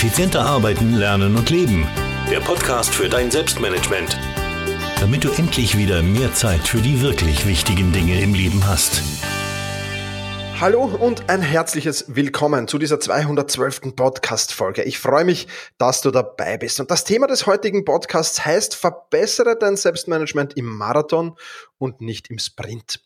Effizienter 0.00 0.40
arbeiten, 0.40 0.94
lernen 0.94 1.36
und 1.36 1.50
leben. 1.50 1.86
Der 2.30 2.40
Podcast 2.40 2.94
für 2.94 3.10
dein 3.10 3.30
Selbstmanagement. 3.30 4.18
Damit 4.98 5.24
du 5.24 5.30
endlich 5.30 5.76
wieder 5.76 6.02
mehr 6.02 6.32
Zeit 6.32 6.66
für 6.66 6.78
die 6.78 7.02
wirklich 7.02 7.46
wichtigen 7.46 7.92
Dinge 7.92 8.18
im 8.22 8.32
Leben 8.32 8.66
hast. 8.66 9.02
Hallo 10.58 10.84
und 10.84 11.28
ein 11.28 11.42
herzliches 11.42 12.06
Willkommen 12.16 12.66
zu 12.66 12.78
dieser 12.78 12.98
212. 12.98 13.94
Podcast-Folge. 13.94 14.84
Ich 14.84 14.98
freue 14.98 15.26
mich, 15.26 15.48
dass 15.76 16.00
du 16.00 16.10
dabei 16.10 16.56
bist. 16.56 16.80
Und 16.80 16.90
das 16.90 17.04
Thema 17.04 17.26
des 17.26 17.44
heutigen 17.44 17.84
Podcasts 17.84 18.42
heißt, 18.42 18.74
verbessere 18.74 19.58
dein 19.58 19.76
Selbstmanagement 19.76 20.56
im 20.56 20.64
Marathon 20.64 21.36
und 21.76 22.00
nicht 22.00 22.30
im 22.30 22.38
Sprint. 22.38 23.02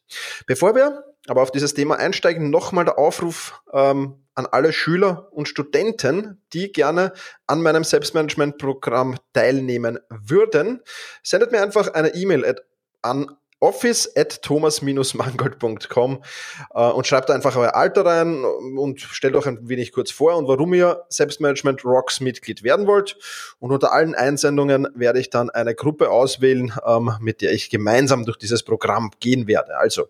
Bevor 0.46 0.76
wir 0.76 1.02
aber 1.26 1.42
auf 1.42 1.50
dieses 1.50 1.74
Thema 1.74 1.96
einsteigen, 1.96 2.50
nochmal 2.50 2.84
der 2.84 2.98
Aufruf 3.00 3.60
ähm, 3.72 4.23
an 4.34 4.46
alle 4.46 4.72
Schüler 4.72 5.28
und 5.32 5.48
Studenten, 5.48 6.42
die 6.52 6.72
gerne 6.72 7.12
an 7.46 7.62
meinem 7.62 7.84
Selbstmanagement-Programm 7.84 9.16
teilnehmen 9.32 9.98
würden. 10.08 10.82
Sendet 11.22 11.52
mir 11.52 11.62
einfach 11.62 11.94
eine 11.94 12.14
E-Mail 12.14 12.56
an 13.02 13.36
office 13.64 14.10
at 14.14 14.42
thomas-mangold.com 14.42 16.22
äh, 16.74 16.80
und 16.80 17.06
schreibt 17.06 17.30
einfach 17.30 17.56
euer 17.56 17.74
Alter 17.74 18.04
rein 18.04 18.44
und 18.44 19.00
stellt 19.00 19.34
euch 19.36 19.46
ein 19.46 19.68
wenig 19.68 19.92
kurz 19.92 20.10
vor 20.10 20.36
und 20.36 20.46
warum 20.48 20.74
ihr 20.74 21.04
Selbstmanagement 21.08 21.84
Rocks 21.84 22.20
Mitglied 22.20 22.62
werden 22.62 22.86
wollt. 22.86 23.16
Und 23.60 23.72
unter 23.72 23.92
allen 23.92 24.14
Einsendungen 24.14 24.86
werde 24.94 25.18
ich 25.18 25.30
dann 25.30 25.48
eine 25.48 25.74
Gruppe 25.74 26.10
auswählen, 26.10 26.74
ähm, 26.84 27.12
mit 27.20 27.40
der 27.40 27.52
ich 27.52 27.70
gemeinsam 27.70 28.26
durch 28.26 28.36
dieses 28.36 28.62
Programm 28.62 29.10
gehen 29.20 29.46
werde. 29.46 29.78
Also 29.78 30.08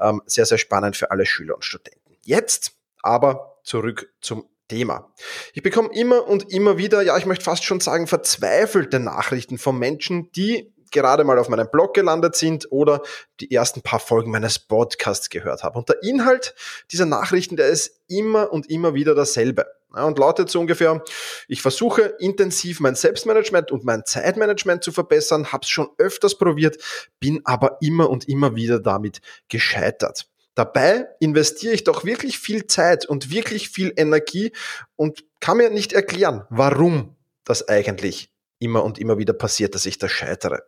ähm, 0.00 0.22
sehr, 0.26 0.46
sehr 0.46 0.58
spannend 0.58 0.96
für 0.96 1.12
alle 1.12 1.26
Schüler 1.26 1.54
und 1.54 1.64
Studenten. 1.64 2.16
Jetzt 2.24 2.72
aber 3.02 3.55
zurück 3.66 4.12
zum 4.22 4.48
Thema. 4.68 5.12
Ich 5.52 5.62
bekomme 5.62 5.90
immer 5.92 6.26
und 6.26 6.50
immer 6.52 6.78
wieder, 6.78 7.02
ja, 7.02 7.16
ich 7.18 7.26
möchte 7.26 7.44
fast 7.44 7.64
schon 7.64 7.80
sagen, 7.80 8.06
verzweifelte 8.06 8.98
Nachrichten 8.98 9.58
von 9.58 9.78
Menschen, 9.78 10.30
die 10.32 10.72
gerade 10.90 11.24
mal 11.24 11.38
auf 11.38 11.48
meinem 11.48 11.68
Blog 11.70 11.94
gelandet 11.94 12.36
sind 12.36 12.70
oder 12.70 13.02
die 13.40 13.50
ersten 13.52 13.82
paar 13.82 14.00
Folgen 14.00 14.30
meines 14.30 14.58
Podcasts 14.58 15.30
gehört 15.30 15.62
haben. 15.62 15.76
Und 15.76 15.88
der 15.88 16.02
Inhalt 16.02 16.54
dieser 16.90 17.06
Nachrichten, 17.06 17.56
der 17.56 17.68
ist 17.68 18.00
immer 18.08 18.52
und 18.52 18.70
immer 18.70 18.94
wieder 18.94 19.14
dasselbe. 19.14 19.66
und 19.90 20.18
lautet 20.18 20.50
so 20.50 20.60
ungefähr, 20.60 21.02
ich 21.48 21.62
versuche 21.62 22.14
intensiv 22.18 22.80
mein 22.80 22.94
Selbstmanagement 22.94 23.72
und 23.72 23.84
mein 23.84 24.04
Zeitmanagement 24.04 24.84
zu 24.84 24.92
verbessern, 24.92 25.52
habe 25.52 25.62
es 25.62 25.68
schon 25.68 25.88
öfters 25.98 26.38
probiert, 26.38 26.76
bin 27.18 27.40
aber 27.44 27.78
immer 27.80 28.10
und 28.10 28.28
immer 28.28 28.56
wieder 28.56 28.78
damit 28.78 29.20
gescheitert. 29.48 30.28
Dabei 30.56 31.06
investiere 31.20 31.74
ich 31.74 31.84
doch 31.84 32.04
wirklich 32.04 32.38
viel 32.38 32.66
Zeit 32.66 33.04
und 33.06 33.30
wirklich 33.30 33.68
viel 33.68 33.92
Energie 33.94 34.52
und 34.96 35.22
kann 35.38 35.58
mir 35.58 35.70
nicht 35.70 35.92
erklären, 35.92 36.44
warum 36.48 37.14
das 37.44 37.68
eigentlich 37.68 38.32
immer 38.58 38.82
und 38.82 38.98
immer 38.98 39.18
wieder 39.18 39.34
passiert, 39.34 39.74
dass 39.74 39.84
ich 39.84 39.98
da 39.98 40.08
scheitere. 40.08 40.62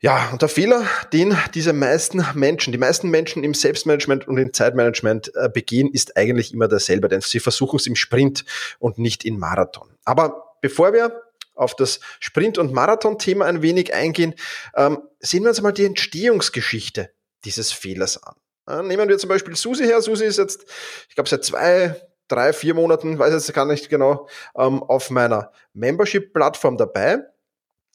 Ja, 0.00 0.30
und 0.32 0.40
der 0.42 0.48
Fehler, 0.48 0.84
den 1.12 1.36
diese 1.54 1.74
meisten 1.74 2.26
Menschen, 2.34 2.72
die 2.72 2.78
meisten 2.78 3.10
Menschen 3.10 3.44
im 3.44 3.54
Selbstmanagement 3.54 4.26
und 4.26 4.38
im 4.38 4.52
Zeitmanagement 4.54 5.30
äh, 5.36 5.48
begehen, 5.48 5.92
ist 5.92 6.16
eigentlich 6.16 6.52
immer 6.52 6.66
derselbe, 6.66 7.08
denn 7.08 7.20
sie 7.20 7.40
versuchen 7.40 7.76
es 7.76 7.86
im 7.86 7.94
Sprint 7.94 8.44
und 8.80 8.98
nicht 8.98 9.24
im 9.24 9.38
Marathon. 9.38 9.90
Aber 10.04 10.56
bevor 10.62 10.94
wir 10.94 11.22
auf 11.54 11.76
das 11.76 12.00
Sprint- 12.20 12.56
und 12.56 12.72
Marathon-Thema 12.72 13.44
ein 13.44 13.60
wenig 13.60 13.92
eingehen, 13.92 14.34
ähm, 14.74 14.98
sehen 15.20 15.42
wir 15.42 15.50
uns 15.50 15.60
mal 15.60 15.72
die 15.72 15.84
Entstehungsgeschichte 15.84 17.10
dieses 17.44 17.70
Fehlers 17.70 18.20
an. 18.22 18.34
Nehmen 18.66 19.08
wir 19.08 19.18
zum 19.18 19.28
Beispiel 19.28 19.56
Susi 19.56 19.84
her. 19.84 20.00
Susi 20.02 20.24
ist 20.24 20.38
jetzt, 20.38 20.64
ich 21.08 21.14
glaube, 21.14 21.28
seit 21.28 21.44
zwei, 21.44 22.00
drei, 22.28 22.52
vier 22.52 22.74
Monaten, 22.74 23.18
weiß 23.18 23.32
jetzt 23.32 23.52
gar 23.52 23.66
nicht 23.66 23.88
genau, 23.88 24.28
ähm, 24.56 24.82
auf 24.82 25.10
meiner 25.10 25.52
Membership-Plattform 25.74 26.76
dabei. 26.76 27.18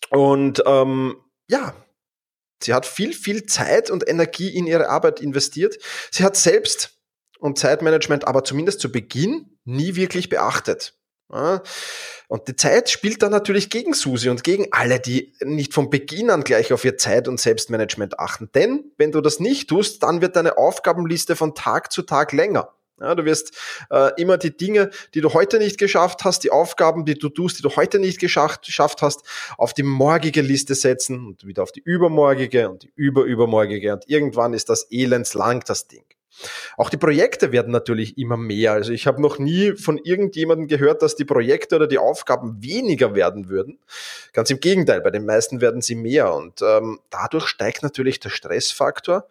Und 0.10 0.62
ähm, 0.66 1.16
ja, 1.50 1.74
sie 2.62 2.74
hat 2.74 2.86
viel, 2.86 3.14
viel 3.14 3.46
Zeit 3.46 3.90
und 3.90 4.08
Energie 4.08 4.50
in 4.50 4.68
ihre 4.68 4.90
Arbeit 4.90 5.22
investiert. 5.22 5.78
Sie 6.12 6.24
hat 6.24 6.36
selbst 6.36 7.00
und 7.40 7.58
Zeitmanagement 7.58 8.28
aber 8.28 8.44
zumindest 8.44 8.80
zu 8.80 8.92
Beginn 8.92 9.58
nie 9.64 9.96
wirklich 9.96 10.30
beachtet. 10.30 10.98
Und 11.30 12.48
die 12.48 12.56
Zeit 12.56 12.90
spielt 12.90 13.22
dann 13.22 13.32
natürlich 13.32 13.70
gegen 13.70 13.94
Susi 13.94 14.30
und 14.30 14.44
gegen 14.44 14.68
alle, 14.72 15.00
die 15.00 15.34
nicht 15.44 15.74
von 15.74 15.90
Beginn 15.90 16.30
an 16.30 16.44
gleich 16.44 16.72
auf 16.72 16.86
ihr 16.86 16.98
Zeit- 16.98 17.28
und 17.28 17.40
Selbstmanagement 17.40 18.20
achten. 18.20 18.50
Denn 18.56 18.92
wenn 18.98 19.12
du 19.12 19.20
das 19.20 19.40
nicht 19.40 19.70
tust, 19.70 20.04
dann 20.04 20.22
wird 20.22 20.36
deine 20.36 20.58
Aufgabenliste 20.58 21.36
von 21.36 21.54
Tag 21.54 21.92
zu 21.92 22.04
Tag 22.04 22.32
länger. 22.32 22.74
Ja, 23.00 23.14
du 23.14 23.26
wirst 23.26 23.56
äh, 23.92 24.10
immer 24.20 24.38
die 24.38 24.56
Dinge, 24.56 24.90
die 25.14 25.22
du 25.22 25.34
heute 25.34 25.60
nicht 25.60 25.78
geschafft 25.78 26.24
hast, 26.24 26.44
die 26.44 26.50
Aufgaben, 26.50 27.06
die 27.06 27.14
du 27.14 27.30
tust, 27.30 27.60
die 27.60 27.62
du 27.62 27.76
heute 27.76 28.00
nicht 28.00 28.20
geschafft, 28.20 28.66
geschafft 28.66 29.04
hast, 29.04 29.22
auf 29.58 29.74
die 29.74 29.84
morgige 29.84 30.42
Liste 30.42 30.74
setzen 30.74 31.28
und 31.28 31.46
wieder 31.46 31.62
auf 31.62 31.72
die 31.72 31.82
übermorgige 31.82 32.70
und 32.70 32.84
die 32.84 32.92
überübermorgige. 32.96 33.94
Und 33.94 34.10
irgendwann 34.10 34.54
ist 34.54 34.70
das 34.70 34.88
elendslang, 34.90 35.64
das 35.68 35.88
Ding. 35.88 36.06
Auch 36.78 36.90
die 36.90 36.98
Projekte 36.98 37.52
werden 37.52 37.72
natürlich 37.72 38.18
immer 38.18 38.38
mehr. 38.38 38.74
Also 38.74 38.92
ich 38.92 39.08
habe 39.08 39.22
noch 39.22 39.40
nie 39.40 39.74
von 39.74 39.98
irgendjemandem 39.98 40.68
gehört, 40.68 41.02
dass 41.02 41.16
die 41.16 41.26
Projekte 41.26 41.76
oder 41.76 41.88
die 41.88 41.98
Aufgaben 41.98 42.62
weniger 42.62 43.16
werden 43.16 43.50
würden. 43.50 43.80
Ganz 44.34 44.50
im 44.50 44.60
Gegenteil, 44.60 45.02
bei 45.02 45.12
den 45.12 45.26
meisten 45.26 45.62
werden 45.62 45.82
sie 45.82 45.96
mehr. 45.96 46.34
Und 46.34 46.62
ähm, 46.62 47.00
dadurch 47.10 47.48
steigt 47.48 47.84
natürlich 47.84 48.20
der 48.20 48.30
Stressfaktor. 48.30 49.28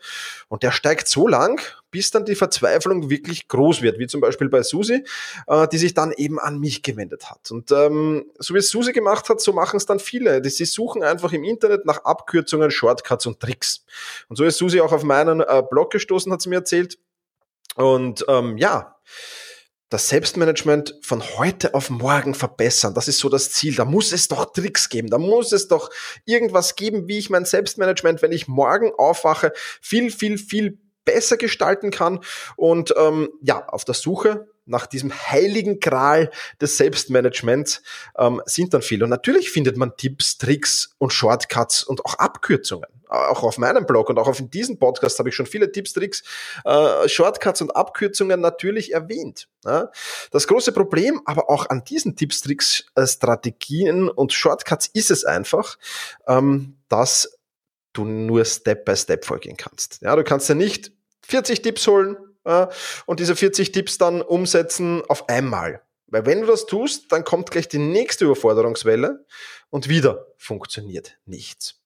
Und 0.49 0.62
der 0.62 0.72
steigt 0.72 1.09
so 1.09 1.28
lang, 1.28 1.61
bis 1.96 2.10
dann 2.10 2.26
die 2.26 2.34
Verzweiflung 2.34 3.08
wirklich 3.08 3.48
groß 3.48 3.80
wird, 3.80 3.98
wie 3.98 4.06
zum 4.06 4.20
Beispiel 4.20 4.50
bei 4.50 4.62
Susi, 4.62 5.02
äh, 5.46 5.66
die 5.68 5.78
sich 5.78 5.94
dann 5.94 6.12
eben 6.12 6.38
an 6.38 6.58
mich 6.58 6.82
gewendet 6.82 7.30
hat. 7.30 7.50
Und 7.50 7.72
ähm, 7.72 8.26
so 8.38 8.52
wie 8.52 8.58
es 8.58 8.68
Susi 8.68 8.92
gemacht 8.92 9.30
hat, 9.30 9.40
so 9.40 9.54
machen 9.54 9.78
es 9.78 9.86
dann 9.86 9.98
viele. 9.98 10.44
Sie 10.44 10.66
suchen 10.66 11.02
einfach 11.02 11.32
im 11.32 11.42
Internet 11.42 11.86
nach 11.86 12.04
Abkürzungen, 12.04 12.70
Shortcuts 12.70 13.24
und 13.24 13.40
Tricks. 13.40 13.86
Und 14.28 14.36
so 14.36 14.44
ist 14.44 14.58
Susi 14.58 14.82
auch 14.82 14.92
auf 14.92 15.04
meinen 15.04 15.40
äh, 15.40 15.62
Blog 15.70 15.90
gestoßen, 15.90 16.30
hat 16.30 16.42
sie 16.42 16.50
mir 16.50 16.56
erzählt. 16.56 16.98
Und 17.76 18.26
ähm, 18.28 18.58
ja, 18.58 18.98
das 19.88 20.10
Selbstmanagement 20.10 20.98
von 21.00 21.22
heute 21.38 21.72
auf 21.72 21.88
morgen 21.88 22.34
verbessern. 22.34 22.92
Das 22.92 23.08
ist 23.08 23.20
so 23.20 23.30
das 23.30 23.52
Ziel. 23.52 23.74
Da 23.74 23.86
muss 23.86 24.12
es 24.12 24.28
doch 24.28 24.52
Tricks 24.52 24.90
geben. 24.90 25.08
Da 25.08 25.16
muss 25.16 25.52
es 25.52 25.68
doch 25.68 25.88
irgendwas 26.26 26.76
geben, 26.76 27.08
wie 27.08 27.16
ich 27.16 27.30
mein 27.30 27.46
Selbstmanagement, 27.46 28.20
wenn 28.20 28.32
ich 28.32 28.48
morgen 28.48 28.92
aufwache, 28.98 29.54
viel, 29.80 30.10
viel, 30.10 30.36
viel 30.36 30.78
besser 31.06 31.39
gestalten 31.39 31.91
kann. 31.91 32.21
Und 32.56 32.93
ähm, 32.99 33.31
ja, 33.41 33.67
auf 33.67 33.87
der 33.87 33.94
Suche 33.94 34.47
nach 34.67 34.87
diesem 34.87 35.12
heiligen 35.12 35.81
Gral 35.81 36.31
des 36.61 36.77
Selbstmanagements 36.77 37.83
ähm, 38.19 38.43
sind 38.44 38.75
dann 38.75 38.83
viele. 38.83 39.05
Und 39.05 39.11
natürlich 39.11 39.50
findet 39.50 39.77
man 39.77 39.97
Tipps, 39.97 40.37
Tricks 40.39 40.91
und 40.99 41.12
Shortcuts 41.12 41.84
und 41.84 42.05
auch 42.05 42.15
Abkürzungen. 42.15 42.91
Auch 43.09 43.44
auf 43.44 43.56
meinem 43.56 43.87
Blog 43.87 44.11
und 44.11 44.19
auch 44.19 44.27
auf 44.27 44.43
diesem 44.43 44.81
Podcast 44.81 45.21
habe 45.21 45.28
ich 45.28 45.34
schon 45.37 45.47
viele 45.47 45.71
Tipps, 45.71 45.93
Tricks, 45.93 46.25
äh, 46.65 47.09
Shortcuts 47.09 47.62
und 47.62 47.77
Abkürzungen 47.77 48.41
natürlich 48.41 48.93
erwähnt. 48.93 49.49
Ja. 49.65 49.91
Das 50.33 50.49
große 50.49 50.73
Problem 50.73 51.23
aber 51.25 51.49
auch 51.49 51.71
an 51.71 51.84
diesen 51.84 52.17
Tipps, 52.17 52.41
Tricks, 52.41 52.84
äh, 52.97 53.06
Strategien 53.06 54.09
und 54.09 54.33
Shortcuts 54.33 54.91
ist 54.93 55.12
es 55.12 55.25
einfach, 55.25 55.78
ähm, 56.27 56.78
dass 56.88 57.38
du 57.93 58.05
nur 58.05 58.44
Step 58.44 58.84
by 58.84 58.97
Step 58.97 59.25
vorgehen 59.25 59.56
kannst. 59.56 60.03
Ja, 60.03 60.17
du 60.17 60.25
kannst 60.25 60.49
ja 60.49 60.56
nicht 60.56 60.93
40 61.26 61.62
Tipps 61.62 61.87
holen, 61.87 62.16
äh, 62.47 62.66
und 63.04 63.20
diese 63.20 63.37
40 63.37 63.72
Tipps 63.72 63.98
dann 63.98 64.22
umsetzen 64.22 65.03
auf 65.09 65.28
einmal. 65.28 65.82
Weil 66.06 66.25
wenn 66.25 66.41
du 66.41 66.47
das 66.47 66.66
tust, 66.66 67.10
dann 67.10 67.25
kommt 67.25 67.50
gleich 67.50 67.69
die 67.69 67.78
nächste 67.78 68.25
Überforderungswelle 68.25 69.26
und 69.70 69.88
wieder 69.88 70.26
funktioniert 70.38 71.19
nichts. 71.26 71.82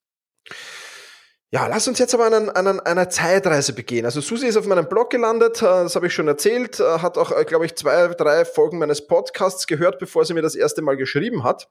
Ja, 1.49 1.67
lass 1.67 1.87
uns 1.87 1.99
jetzt 1.99 2.13
aber 2.13 2.27
an, 2.27 2.49
an 2.49 2.79
einer 2.79 3.09
Zeitreise 3.09 3.73
begehen. 3.73 4.05
Also 4.05 4.21
Susi 4.21 4.47
ist 4.47 4.55
auf 4.55 4.67
meinem 4.67 4.87
Blog 4.87 5.09
gelandet, 5.09 5.57
äh, 5.57 5.65
das 5.65 5.95
habe 5.95 6.07
ich 6.07 6.13
schon 6.13 6.27
erzählt, 6.27 6.79
äh, 6.79 6.99
hat 6.99 7.17
auch, 7.17 7.45
glaube 7.45 7.65
ich, 7.65 7.75
zwei, 7.75 8.07
drei 8.09 8.45
Folgen 8.45 8.77
meines 8.77 9.05
Podcasts 9.05 9.67
gehört, 9.67 9.99
bevor 9.99 10.23
sie 10.23 10.33
mir 10.33 10.43
das 10.43 10.55
erste 10.55 10.81
Mal 10.81 10.95
geschrieben 10.95 11.43
hat. 11.43 11.69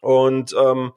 Und 0.00 0.54
ähm, 0.58 0.92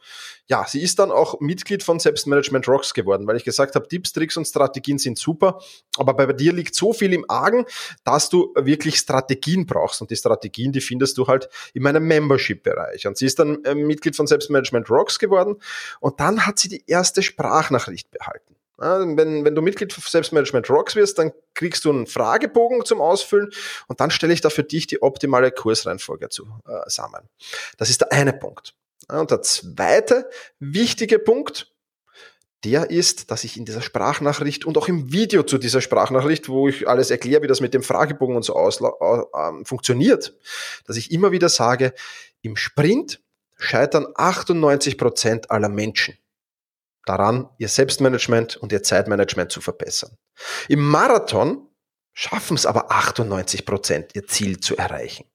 ja, 0.48 0.65
sie 0.68 0.81
ist 0.81 1.00
dann 1.00 1.12
auch 1.12 1.39
Mitglied 1.39 1.83
von 1.83 2.00
Selbstmanagement 2.00 2.68
Rocks 2.68 2.94
geworden, 2.94 3.27
weil 3.27 3.38
ich 3.38 3.44
gesagt 3.44 3.75
habe, 3.75 3.88
Tipps, 3.88 4.12
Tricks 4.12 4.38
und 4.38 4.45
Strategien 4.45 4.98
sind 4.98 5.18
super, 5.18 5.62
aber 5.98 6.13
bei 6.13 6.33
dir 6.33 6.51
liegt 6.53 6.75
so 6.75 6.94
viel 6.94 7.13
im 7.13 7.25
Argen, 7.30 7.65
dass 8.03 8.30
du 8.30 8.53
wirklich 8.56 8.98
Strategien 8.98 9.65
brauchst. 9.65 10.01
Und 10.01 10.12
die 10.12 10.15
Strategien, 10.15 10.71
die 10.71 10.81
findest 10.81 11.18
du 11.18 11.27
halt 11.27 11.50
in 11.74 11.83
meinem 11.83 12.06
Membership-Bereich. 12.07 13.07
Und 13.07 13.18
sie 13.18 13.25
ist 13.25 13.39
dann 13.39 13.63
äh, 13.63 13.75
Mitglied 13.75 14.15
von 14.15 14.27
Selbstmanagement 14.27 14.89
Rocks 14.89 15.19
geworden 15.19 15.56
und 16.00 16.19
dann 16.19 16.45
hat 16.45 16.59
sie 16.59 16.69
die 16.69 16.83
erste 16.88 17.21
Sprachnachricht 17.21 18.12
behalten. 18.12 18.56
Wenn, 18.81 19.45
wenn 19.45 19.53
du 19.53 19.62
Mitglied 19.62 19.94
von 19.94 20.03
Selbstmanagement 20.03 20.68
Rocks 20.71 20.95
wirst, 20.95 21.19
dann 21.19 21.31
kriegst 21.53 21.86
du 21.86 21.92
einen 21.92 22.07
Fragebogen 22.07 22.83
zum 22.83 23.00
Ausfüllen 23.00 23.51
und 23.88 24.00
dann 24.00 24.09
stelle 24.09 24.33
ich 24.33 24.42
da 24.42 24.50
für 24.50 24.63
dich 24.63 24.88
die 24.88 25.03
optimale 25.03 25.51
Kursreihenfolge 25.51 26.30
zusammen. 26.30 27.21
Äh, 27.21 27.75
das 27.77 27.92
ist 27.92 28.01
der 28.01 28.12
eine 28.12 28.33
Punkt. 28.33 28.74
Und 29.07 29.31
der 29.31 29.42
zweite 29.42 30.30
wichtige 30.59 31.19
Punkt, 31.19 31.71
der 32.63 32.92
ist, 32.92 33.31
dass 33.31 33.44
ich 33.44 33.57
in 33.57 33.65
dieser 33.65 33.81
Sprachnachricht 33.81 34.65
und 34.65 34.77
auch 34.77 34.88
im 34.88 35.12
Video 35.12 35.44
zu 35.44 35.57
dieser 35.57 35.81
Sprachnachricht, 35.81 36.48
wo 36.48 36.68
ich 36.68 36.88
alles 36.88 37.09
erkläre, 37.09 37.42
wie 37.42 37.48
das 37.48 37.59
mit 37.59 37.74
dem 37.74 37.81
Fragebogen 37.81 38.36
und 38.36 38.44
so 38.44 38.56
äh, 38.56 39.65
funktioniert, 39.65 40.38
dass 40.86 40.98
ich 40.98 41.12
immer 41.12 41.31
wieder 41.31 41.50
sage, 41.50 41.94
im 42.42 42.56
Sprint 42.56 43.21
scheitern 43.57 44.07
98 44.15 44.98
Prozent 44.98 45.50
aller 45.50 45.69
Menschen 45.69 46.18
daran, 47.06 47.50
ihr 47.57 47.68
Selbstmanagement 47.68 48.57
und 48.57 48.71
ihr 48.71 48.83
Zeitmanagement 48.83 49.51
zu 49.51 49.62
verbessern. 49.62 50.18
Im 50.68 50.88
Marathon 50.88 51.68
schaffen 52.13 52.56
es 52.56 52.65
aber 52.65 52.92
98 52.92 53.65
Prozent, 53.65 54.12
ihr 54.15 54.27
Ziel 54.27 54.59
zu 54.59 54.77
erreichen. 54.77 55.25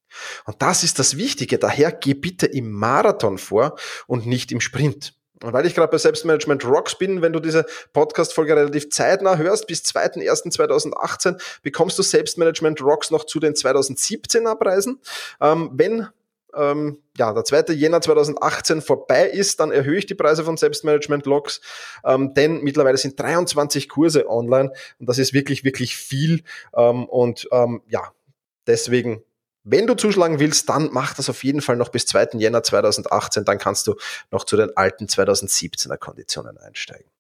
Und 0.44 0.62
das 0.62 0.82
ist 0.82 0.98
das 0.98 1.16
Wichtige. 1.16 1.58
Daher 1.58 1.92
geh 1.92 2.14
bitte 2.14 2.46
im 2.46 2.72
Marathon 2.72 3.38
vor 3.38 3.76
und 4.06 4.26
nicht 4.26 4.52
im 4.52 4.60
Sprint. 4.60 5.14
Und 5.42 5.52
weil 5.52 5.66
ich 5.66 5.74
gerade 5.74 5.90
bei 5.90 5.98
Selbstmanagement 5.98 6.64
Rocks 6.64 6.96
bin, 6.96 7.20
wenn 7.20 7.32
du 7.32 7.40
diese 7.40 7.66
Podcast-Folge 7.92 8.56
relativ 8.56 8.90
zeitnah 8.90 9.36
hörst, 9.36 9.66
bis 9.66 9.82
2.1.2018 9.82 11.40
bekommst 11.62 11.98
du 11.98 12.02
Selbstmanagement 12.02 12.80
Rocks 12.80 13.10
noch 13.10 13.24
zu 13.24 13.38
den 13.38 13.52
2017er 13.52 14.54
Preisen. 14.54 14.98
Ähm, 15.40 15.70
wenn 15.74 16.08
ähm, 16.56 16.98
ja, 17.18 17.32
der 17.32 17.44
2. 17.44 17.74
Jänner 17.74 18.00
2018 18.00 18.80
vorbei 18.80 19.28
ist, 19.28 19.60
dann 19.60 19.70
erhöhe 19.70 19.98
ich 19.98 20.06
die 20.06 20.14
Preise 20.14 20.42
von 20.42 20.56
Selbstmanagement 20.56 21.26
Logs, 21.26 21.60
ähm, 22.04 22.32
denn 22.32 22.62
mittlerweile 22.62 22.96
sind 22.96 23.20
23 23.20 23.88
Kurse 23.88 24.28
online 24.28 24.72
und 24.98 25.08
das 25.08 25.18
ist 25.18 25.34
wirklich, 25.34 25.64
wirklich 25.64 25.96
viel. 25.96 26.42
Ähm, 26.74 27.04
und 27.04 27.46
ähm, 27.52 27.82
ja, 27.88 28.10
deswegen 28.66 29.22
wenn 29.68 29.86
du 29.86 29.94
zuschlagen 29.94 30.38
willst, 30.38 30.68
dann 30.68 30.90
mach 30.92 31.14
das 31.14 31.28
auf 31.28 31.42
jeden 31.42 31.60
Fall 31.60 31.76
noch 31.76 31.88
bis 31.88 32.06
2. 32.06 32.30
Jänner 32.34 32.62
2018, 32.62 33.44
dann 33.44 33.58
kannst 33.58 33.86
du 33.88 33.96
noch 34.30 34.44
zu 34.44 34.56
den 34.56 34.76
alten 34.76 35.06
2017er 35.06 35.96
Konditionen 35.96 36.56
einsteigen. 36.56 37.10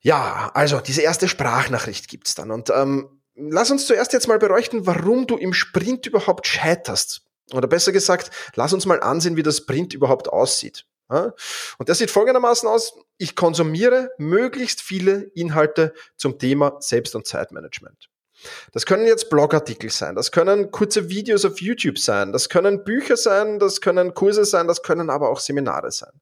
Ja, 0.00 0.50
also 0.54 0.80
diese 0.80 1.02
erste 1.02 1.28
Sprachnachricht 1.28 2.08
gibt's 2.08 2.34
dann. 2.34 2.50
Und 2.50 2.70
ähm, 2.70 3.20
lass 3.34 3.70
uns 3.70 3.86
zuerst 3.86 4.14
jetzt 4.14 4.26
mal 4.26 4.38
beleuchten, 4.38 4.86
warum 4.86 5.26
du 5.26 5.36
im 5.36 5.52
Sprint 5.52 6.06
überhaupt 6.06 6.46
scheiterst. 6.46 7.22
Oder 7.52 7.68
besser 7.68 7.92
gesagt, 7.92 8.30
lass 8.54 8.72
uns 8.72 8.86
mal 8.86 9.02
ansehen, 9.02 9.36
wie 9.36 9.42
das 9.42 9.58
Sprint 9.58 9.92
überhaupt 9.92 10.28
aussieht. 10.28 10.86
Und 11.08 11.88
das 11.88 11.98
sieht 11.98 12.10
folgendermaßen 12.10 12.66
aus. 12.66 12.94
Ich 13.18 13.36
konsumiere 13.36 14.10
möglichst 14.16 14.80
viele 14.80 15.24
Inhalte 15.34 15.92
zum 16.16 16.38
Thema 16.38 16.78
Selbst- 16.80 17.14
und 17.14 17.26
Zeitmanagement. 17.26 18.08
Das 18.72 18.86
können 18.86 19.06
jetzt 19.06 19.30
Blogartikel 19.30 19.90
sein, 19.90 20.14
das 20.14 20.32
können 20.32 20.70
kurze 20.70 21.08
Videos 21.08 21.44
auf 21.44 21.60
YouTube 21.60 21.98
sein, 21.98 22.32
das 22.32 22.48
können 22.48 22.84
Bücher 22.84 23.16
sein, 23.16 23.58
das 23.58 23.80
können 23.80 24.14
Kurse 24.14 24.44
sein, 24.44 24.66
das 24.66 24.82
können 24.82 25.10
aber 25.10 25.30
auch 25.30 25.40
Seminare 25.40 25.90
sein. 25.92 26.12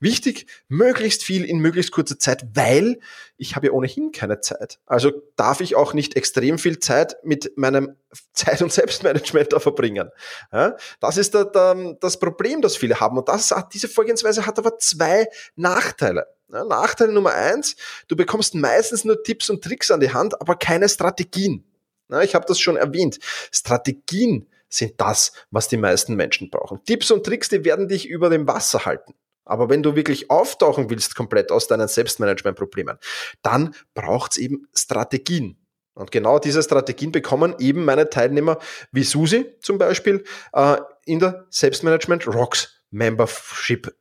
Wichtig, 0.00 0.46
möglichst 0.68 1.22
viel 1.22 1.44
in 1.44 1.58
möglichst 1.58 1.92
kurzer 1.92 2.18
Zeit, 2.18 2.44
weil 2.54 2.98
ich 3.40 3.56
habe 3.56 3.68
ja 3.68 3.72
ohnehin 3.72 4.12
keine 4.12 4.40
Zeit. 4.40 4.78
Also 4.84 5.10
darf 5.36 5.60
ich 5.60 5.74
auch 5.74 5.94
nicht 5.94 6.14
extrem 6.14 6.58
viel 6.58 6.78
Zeit 6.78 7.16
mit 7.24 7.56
meinem 7.56 7.96
Zeit- 8.34 8.60
und 8.60 8.72
Selbstmanagement 8.72 9.52
da 9.52 9.60
verbringen. 9.60 10.10
Ja, 10.52 10.76
das 11.00 11.16
ist 11.16 11.34
da, 11.34 11.44
da, 11.44 11.74
das 12.00 12.18
Problem, 12.18 12.60
das 12.60 12.76
viele 12.76 13.00
haben. 13.00 13.16
Und 13.16 13.28
das, 13.28 13.54
diese 13.72 13.88
Vorgehensweise 13.88 14.44
hat 14.46 14.58
aber 14.58 14.78
zwei 14.78 15.26
Nachteile. 15.56 16.26
Ja, 16.52 16.64
Nachteil 16.64 17.08
Nummer 17.12 17.32
eins, 17.32 17.76
du 18.08 18.16
bekommst 18.16 18.54
meistens 18.54 19.04
nur 19.04 19.22
Tipps 19.22 19.48
und 19.48 19.64
Tricks 19.64 19.90
an 19.90 20.00
die 20.00 20.12
Hand, 20.12 20.40
aber 20.40 20.56
keine 20.56 20.88
Strategien. 20.88 21.64
Ja, 22.10 22.22
ich 22.22 22.34
habe 22.34 22.44
das 22.46 22.60
schon 22.60 22.76
erwähnt. 22.76 23.18
Strategien 23.52 24.48
sind 24.68 25.00
das, 25.00 25.32
was 25.50 25.68
die 25.68 25.76
meisten 25.76 26.14
Menschen 26.14 26.50
brauchen. 26.50 26.80
Tipps 26.84 27.10
und 27.10 27.24
Tricks, 27.24 27.48
die 27.48 27.64
werden 27.64 27.88
dich 27.88 28.08
über 28.08 28.28
dem 28.28 28.46
Wasser 28.46 28.84
halten. 28.84 29.14
Aber 29.44 29.68
wenn 29.68 29.82
du 29.82 29.96
wirklich 29.96 30.30
auftauchen 30.30 30.90
willst 30.90 31.16
komplett 31.16 31.50
aus 31.50 31.66
deinen 31.66 31.88
Selbstmanagement-Problemen, 31.88 32.98
dann 33.42 33.74
braucht's 33.94 34.36
eben 34.36 34.68
Strategien. 34.74 35.56
Und 35.94 36.12
genau 36.12 36.38
diese 36.38 36.62
Strategien 36.62 37.12
bekommen 37.12 37.54
eben 37.58 37.84
meine 37.84 38.08
Teilnehmer 38.08 38.58
wie 38.92 39.02
Susi 39.02 39.46
zum 39.60 39.78
Beispiel 39.78 40.24
äh, 40.52 40.76
in 41.04 41.18
der 41.18 41.46
Selbstmanagement 41.50 42.26
Rocks 42.26 42.80
Membership 42.90 43.94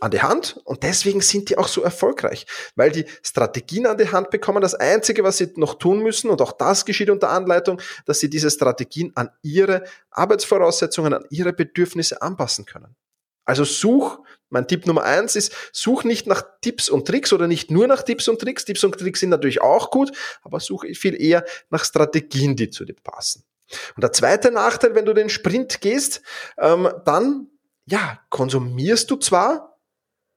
an 0.00 0.10
die 0.10 0.22
Hand 0.22 0.60
und 0.64 0.82
deswegen 0.82 1.20
sind 1.20 1.50
die 1.50 1.58
auch 1.58 1.68
so 1.68 1.82
erfolgreich, 1.82 2.46
weil 2.74 2.90
die 2.90 3.04
Strategien 3.22 3.86
an 3.86 3.98
die 3.98 4.10
Hand 4.10 4.30
bekommen. 4.30 4.62
Das 4.62 4.74
Einzige, 4.74 5.24
was 5.24 5.36
sie 5.36 5.52
noch 5.56 5.74
tun 5.74 6.02
müssen, 6.02 6.30
und 6.30 6.40
auch 6.40 6.52
das 6.52 6.86
geschieht 6.86 7.10
unter 7.10 7.28
Anleitung, 7.28 7.80
dass 8.06 8.18
sie 8.18 8.30
diese 8.30 8.50
Strategien 8.50 9.12
an 9.14 9.30
ihre 9.42 9.84
Arbeitsvoraussetzungen, 10.10 11.12
an 11.12 11.24
ihre 11.28 11.52
Bedürfnisse 11.52 12.22
anpassen 12.22 12.64
können. 12.64 12.96
Also 13.44 13.64
such, 13.64 14.20
mein 14.48 14.68
Tipp 14.68 14.86
Nummer 14.86 15.02
eins 15.04 15.36
ist, 15.36 15.52
such 15.72 16.04
nicht 16.04 16.26
nach 16.26 16.42
Tipps 16.60 16.88
und 16.88 17.06
Tricks 17.06 17.32
oder 17.32 17.46
nicht 17.46 17.70
nur 17.70 17.86
nach 17.86 18.02
Tipps 18.02 18.28
und 18.28 18.40
Tricks. 18.40 18.64
Tipps 18.64 18.84
und 18.84 18.98
Tricks 18.98 19.20
sind 19.20 19.30
natürlich 19.30 19.60
auch 19.60 19.90
gut, 19.90 20.12
aber 20.42 20.60
such 20.60 20.84
viel 20.94 21.20
eher 21.20 21.44
nach 21.70 21.84
Strategien, 21.84 22.56
die 22.56 22.70
zu 22.70 22.84
dir 22.84 22.94
passen. 22.94 23.44
Und 23.96 24.02
der 24.02 24.12
zweite 24.12 24.50
Nachteil, 24.50 24.94
wenn 24.94 25.04
du 25.04 25.14
den 25.14 25.28
Sprint 25.28 25.80
gehst, 25.80 26.22
ähm, 26.58 26.88
dann 27.04 27.48
ja, 27.86 28.20
konsumierst 28.30 29.10
du 29.10 29.16
zwar 29.16 29.78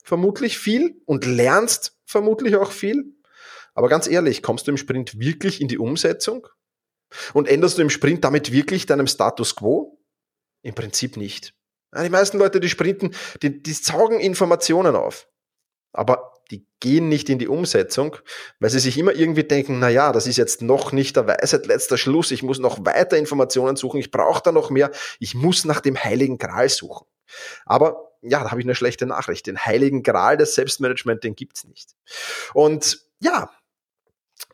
vermutlich 0.03 0.57
viel 0.57 1.01
und 1.05 1.25
lernst 1.25 1.97
vermutlich 2.05 2.55
auch 2.55 2.71
viel. 2.71 3.13
Aber 3.73 3.89
ganz 3.89 4.07
ehrlich, 4.07 4.41
kommst 4.41 4.67
du 4.67 4.71
im 4.71 4.77
Sprint 4.77 5.19
wirklich 5.19 5.61
in 5.61 5.67
die 5.67 5.77
Umsetzung? 5.77 6.47
Und 7.33 7.47
änderst 7.47 7.77
du 7.77 7.81
im 7.81 7.89
Sprint 7.89 8.23
damit 8.23 8.51
wirklich 8.51 8.85
deinem 8.85 9.07
Status 9.07 9.55
quo? 9.55 10.01
Im 10.61 10.75
Prinzip 10.75 11.15
nicht. 11.15 11.53
Die 11.95 12.09
meisten 12.09 12.37
Leute, 12.37 12.59
die 12.59 12.69
sprinten, 12.69 13.15
die, 13.41 13.61
die 13.61 13.73
saugen 13.73 14.19
Informationen 14.19 14.95
auf. 14.95 15.27
Aber 15.93 16.33
die 16.51 16.65
gehen 16.79 17.09
nicht 17.09 17.29
in 17.29 17.39
die 17.39 17.47
Umsetzung, 17.47 18.17
weil 18.59 18.69
sie 18.69 18.79
sich 18.79 18.97
immer 18.97 19.13
irgendwie 19.13 19.43
denken, 19.43 19.79
na 19.79 19.89
ja, 19.89 20.11
das 20.11 20.27
ist 20.27 20.37
jetzt 20.37 20.61
noch 20.61 20.91
nicht 20.91 21.15
der 21.15 21.27
Weisheit 21.27 21.65
letzter 21.65 21.97
Schluss, 21.97 22.31
ich 22.31 22.43
muss 22.43 22.59
noch 22.59 22.85
weiter 22.85 23.17
Informationen 23.17 23.75
suchen, 23.75 23.99
ich 23.99 24.11
brauche 24.11 24.41
da 24.43 24.51
noch 24.51 24.69
mehr, 24.69 24.91
ich 25.19 25.35
muss 25.35 25.65
nach 25.65 25.81
dem 25.81 26.01
heiligen 26.01 26.37
Gral 26.37 26.69
suchen. 26.69 27.05
Aber 27.65 28.13
ja, 28.21 28.43
da 28.43 28.51
habe 28.51 28.61
ich 28.61 28.65
eine 28.65 28.75
schlechte 28.75 29.05
Nachricht. 29.05 29.47
Den 29.47 29.59
heiligen 29.59 30.03
Gral 30.03 30.37
des 30.37 30.55
Selbstmanagement, 30.55 31.23
den 31.23 31.35
gibt's 31.35 31.65
nicht. 31.65 31.95
Und 32.53 32.99
ja, 33.19 33.51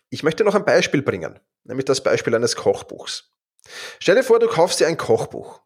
ich 0.10 0.24
möchte 0.24 0.44
noch 0.44 0.56
ein 0.56 0.66
Beispiel 0.66 1.02
bringen, 1.02 1.40
nämlich 1.64 1.86
das 1.86 2.02
Beispiel 2.02 2.36
eines 2.36 2.56
Kochbuchs. 2.56 3.32
Stell 4.00 4.16
dir 4.16 4.24
vor, 4.24 4.40
du 4.40 4.48
kaufst 4.48 4.80
dir 4.80 4.88
ein 4.88 4.98
Kochbuch. 4.98 5.62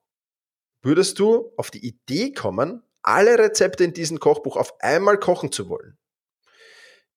Würdest 0.87 1.19
du 1.19 1.51
auf 1.57 1.69
die 1.69 1.85
Idee 1.85 2.31
kommen, 2.31 2.81
alle 3.01 3.37
Rezepte 3.37 3.83
in 3.83 3.91
diesem 3.91 4.21
Kochbuch 4.21 4.55
auf 4.55 4.79
einmal 4.79 5.19
kochen 5.19 5.51
zu 5.51 5.67
wollen? 5.67 5.97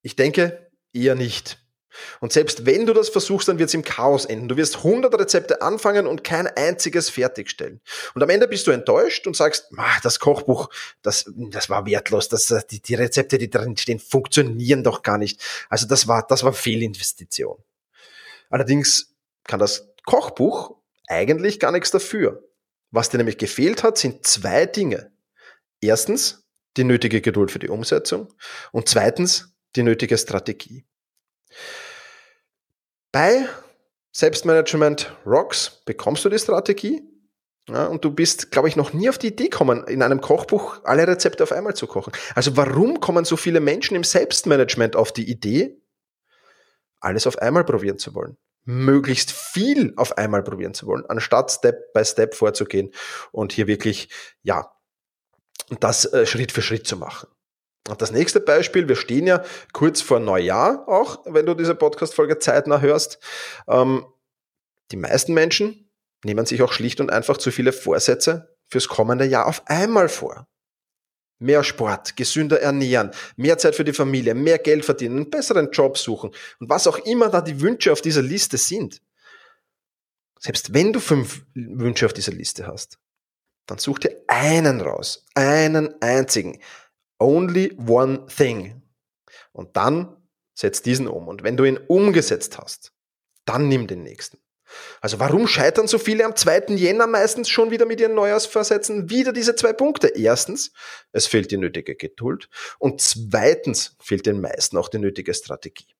Ich 0.02 0.16
denke 0.16 0.72
eher 0.92 1.14
nicht. 1.14 1.64
Und 2.18 2.32
selbst 2.32 2.66
wenn 2.66 2.84
du 2.84 2.92
das 2.92 3.10
versuchst, 3.10 3.46
dann 3.46 3.60
wird 3.60 3.68
es 3.68 3.74
im 3.74 3.84
Chaos 3.84 4.24
enden. 4.24 4.48
Du 4.48 4.56
wirst 4.56 4.78
100 4.78 5.16
Rezepte 5.16 5.62
anfangen 5.62 6.08
und 6.08 6.24
kein 6.24 6.48
einziges 6.48 7.10
fertigstellen. 7.10 7.80
Und 8.12 8.24
am 8.24 8.30
Ende 8.30 8.48
bist 8.48 8.66
du 8.66 8.72
enttäuscht 8.72 9.28
und 9.28 9.36
sagst, 9.36 9.70
das 10.02 10.18
Kochbuch, 10.18 10.68
das, 11.02 11.30
das 11.36 11.70
war 11.70 11.86
wertlos. 11.86 12.28
Das, 12.28 12.52
die, 12.68 12.82
die 12.82 12.94
Rezepte, 12.96 13.38
die 13.38 13.50
drin 13.50 13.76
stehen, 13.76 14.00
funktionieren 14.00 14.82
doch 14.82 15.04
gar 15.04 15.16
nicht. 15.16 15.40
Also 15.68 15.86
das 15.86 16.08
war, 16.08 16.26
das 16.26 16.42
war 16.42 16.54
Fehlinvestition. 16.54 17.62
Allerdings 18.48 19.14
kann 19.44 19.60
das 19.60 19.92
Kochbuch 20.04 20.74
eigentlich 21.06 21.60
gar 21.60 21.70
nichts 21.70 21.92
dafür. 21.92 22.49
Was 22.90 23.08
dir 23.08 23.18
nämlich 23.18 23.38
gefehlt 23.38 23.82
hat, 23.82 23.98
sind 23.98 24.26
zwei 24.26 24.66
Dinge. 24.66 25.12
Erstens 25.80 26.46
die 26.76 26.84
nötige 26.84 27.20
Geduld 27.20 27.50
für 27.50 27.58
die 27.58 27.68
Umsetzung 27.68 28.32
und 28.72 28.88
zweitens 28.88 29.54
die 29.76 29.82
nötige 29.82 30.18
Strategie. 30.18 30.84
Bei 33.12 33.48
Selbstmanagement 34.12 35.16
Rocks 35.24 35.82
bekommst 35.84 36.24
du 36.24 36.28
die 36.28 36.38
Strategie 36.38 37.02
ja, 37.68 37.86
und 37.86 38.04
du 38.04 38.10
bist, 38.10 38.50
glaube 38.50 38.68
ich, 38.68 38.76
noch 38.76 38.92
nie 38.92 39.08
auf 39.08 39.18
die 39.18 39.28
Idee 39.28 39.44
gekommen, 39.44 39.84
in 39.86 40.02
einem 40.02 40.20
Kochbuch 40.20 40.80
alle 40.84 41.06
Rezepte 41.06 41.42
auf 41.42 41.52
einmal 41.52 41.74
zu 41.74 41.86
kochen. 41.86 42.12
Also 42.34 42.56
warum 42.56 43.00
kommen 43.00 43.24
so 43.24 43.36
viele 43.36 43.60
Menschen 43.60 43.96
im 43.96 44.04
Selbstmanagement 44.04 44.96
auf 44.96 45.12
die 45.12 45.30
Idee, 45.30 45.80
alles 47.00 47.26
auf 47.26 47.38
einmal 47.38 47.64
probieren 47.64 47.98
zu 47.98 48.14
wollen? 48.14 48.36
Möglichst 48.64 49.32
viel 49.32 49.92
auf 49.96 50.18
einmal 50.18 50.42
probieren 50.42 50.74
zu 50.74 50.86
wollen, 50.86 51.04
anstatt 51.06 51.50
Step 51.50 51.92
by 51.92 52.04
Step 52.04 52.34
vorzugehen 52.34 52.92
und 53.32 53.52
hier 53.52 53.66
wirklich, 53.66 54.08
ja, 54.42 54.70
das 55.80 56.04
äh, 56.12 56.26
Schritt 56.26 56.52
für 56.52 56.62
Schritt 56.62 56.86
zu 56.86 56.96
machen. 56.96 57.28
Und 57.88 58.02
das 58.02 58.12
nächste 58.12 58.40
Beispiel, 58.40 58.88
wir 58.88 58.96
stehen 58.96 59.26
ja 59.26 59.42
kurz 59.72 60.02
vor 60.02 60.20
Neujahr 60.20 60.84
auch, 60.86 61.24
wenn 61.26 61.46
du 61.46 61.54
diese 61.54 61.74
Podcast-Folge 61.74 62.38
zeitnah 62.38 62.80
hörst. 62.80 63.18
Ähm, 63.66 64.06
die 64.90 64.96
meisten 64.96 65.34
Menschen 65.34 65.90
nehmen 66.24 66.44
sich 66.46 66.62
auch 66.62 66.72
schlicht 66.72 67.00
und 67.00 67.10
einfach 67.10 67.38
zu 67.38 67.50
viele 67.50 67.72
Vorsätze 67.72 68.56
fürs 68.68 68.88
kommende 68.88 69.24
Jahr 69.24 69.46
auf 69.46 69.62
einmal 69.66 70.08
vor. 70.08 70.46
Mehr 71.40 71.64
Sport, 71.64 72.16
gesünder 72.16 72.60
ernähren, 72.60 73.10
mehr 73.36 73.58
Zeit 73.58 73.74
für 73.74 73.84
die 73.84 73.92
Familie, 73.92 74.34
mehr 74.34 74.58
Geld 74.58 74.84
verdienen, 74.84 75.16
einen 75.16 75.30
besseren 75.30 75.70
Job 75.72 75.98
suchen 75.98 76.30
und 76.60 76.68
was 76.68 76.86
auch 76.86 76.98
immer 76.98 77.28
da 77.28 77.40
die 77.40 77.60
Wünsche 77.60 77.92
auf 77.92 78.02
dieser 78.02 78.22
Liste 78.22 78.56
sind. 78.56 79.02
Selbst 80.38 80.72
wenn 80.72 80.92
du 80.92 81.00
fünf 81.00 81.42
Wünsche 81.54 82.06
auf 82.06 82.12
dieser 82.12 82.32
Liste 82.32 82.66
hast, 82.66 82.98
dann 83.66 83.78
such 83.78 83.98
dir 84.00 84.16
einen 84.28 84.80
raus, 84.80 85.26
einen 85.34 86.00
einzigen, 86.00 86.60
Only 87.20 87.76
one 87.86 88.26
thing. 88.26 88.82
Und 89.52 89.76
dann 89.76 90.16
setz 90.54 90.82
diesen 90.82 91.06
um. 91.06 91.28
Und 91.28 91.42
wenn 91.42 91.56
du 91.56 91.64
ihn 91.64 91.76
umgesetzt 91.76 92.58
hast, 92.58 92.92
dann 93.44 93.68
nimm 93.68 93.86
den 93.86 94.02
nächsten. 94.02 94.38
Also 95.00 95.18
warum 95.18 95.46
scheitern 95.46 95.86
so 95.86 95.98
viele 95.98 96.24
am 96.24 96.36
2. 96.36 96.74
Jänner 96.74 97.06
meistens 97.06 97.48
schon 97.48 97.70
wieder 97.70 97.86
mit 97.86 98.00
ihren 98.00 98.14
Neujahrsvorsätzen? 98.14 99.10
Wieder 99.10 99.32
diese 99.32 99.54
zwei 99.54 99.72
Punkte. 99.72 100.08
Erstens, 100.08 100.72
es 101.12 101.26
fehlt 101.26 101.50
die 101.50 101.56
nötige 101.56 101.96
Geduld. 101.96 102.48
Und 102.78 103.00
zweitens 103.00 103.96
fehlt 104.00 104.26
den 104.26 104.40
meisten 104.40 104.76
auch 104.76 104.88
die 104.88 104.98
nötige 104.98 105.34
Strategie. 105.34 105.94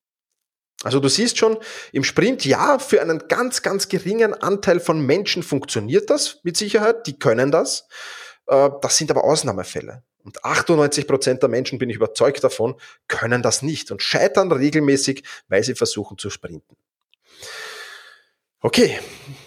Also 0.82 0.98
du 0.98 1.08
siehst 1.08 1.36
schon, 1.36 1.58
im 1.92 2.04
Sprint, 2.04 2.44
ja, 2.44 2.78
für 2.78 3.02
einen 3.02 3.28
ganz, 3.28 3.62
ganz 3.62 3.88
geringen 3.88 4.32
Anteil 4.32 4.80
von 4.80 5.04
Menschen 5.04 5.42
funktioniert 5.42 6.08
das 6.08 6.40
mit 6.42 6.56
Sicherheit. 6.56 7.06
Die 7.06 7.18
können 7.18 7.50
das. 7.50 7.86
Äh, 8.46 8.70
das 8.80 8.96
sind 8.96 9.10
aber 9.10 9.24
Ausnahmefälle. 9.24 10.02
Und 10.24 10.44
98 10.44 11.06
Prozent 11.06 11.42
der 11.42 11.48
Menschen, 11.48 11.78
bin 11.78 11.90
ich 11.90 11.96
überzeugt 11.96 12.44
davon, 12.44 12.76
können 13.08 13.42
das 13.42 13.62
nicht 13.62 13.90
und 13.90 14.02
scheitern 14.02 14.52
regelmäßig, 14.52 15.24
weil 15.48 15.64
sie 15.64 15.74
versuchen 15.74 16.18
zu 16.18 16.30
sprinten. 16.30 16.76
Okay, 18.62 19.00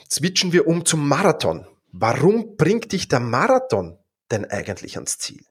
switchen 0.10 0.53
wir 0.53 0.65
um 0.65 0.86
zum 0.86 1.08
Marathon. 1.08 1.67
Warum 1.91 2.58
bringt 2.58 2.91
dich 2.91 3.08
der 3.08 3.20
Marathon 3.20 4.00
denn 4.32 4.46
eigentlich 4.46 4.96
ans 4.96 5.20
Ziel? 5.20 5.46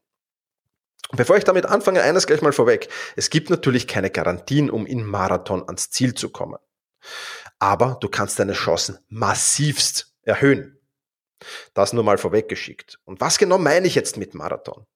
Bevor 1.12 1.36
ich 1.36 1.44
damit 1.44 1.66
anfange, 1.66 2.02
eines 2.02 2.26
gleich 2.26 2.42
mal 2.42 2.52
vorweg. 2.52 2.88
Es 3.14 3.30
gibt 3.30 3.50
natürlich 3.50 3.86
keine 3.86 4.10
Garantien, 4.10 4.68
um 4.68 4.84
in 4.84 5.04
Marathon 5.04 5.62
ans 5.64 5.90
Ziel 5.90 6.14
zu 6.14 6.30
kommen. 6.30 6.58
Aber 7.60 7.98
du 8.00 8.08
kannst 8.08 8.40
deine 8.40 8.54
Chancen 8.54 8.98
massivst 9.08 10.12
erhöhen. 10.22 10.80
Das 11.72 11.92
nur 11.92 12.02
mal 12.02 12.18
vorweggeschickt. 12.18 12.98
Und 13.04 13.20
was 13.20 13.38
genau 13.38 13.58
meine 13.58 13.86
ich 13.86 13.94
jetzt 13.94 14.16
mit 14.16 14.34
Marathon? 14.34 14.86